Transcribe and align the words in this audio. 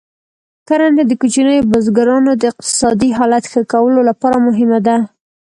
کرنه 0.67 1.03
د 1.07 1.11
کوچنیو 1.21 1.67
بزګرانو 1.71 2.31
د 2.37 2.43
اقتصادي 2.51 3.09
حالت 3.17 3.43
ښه 3.51 3.61
کولو 3.73 3.99
لپاره 4.09 4.37
مهمه 4.47 4.79
ده. 4.87 4.97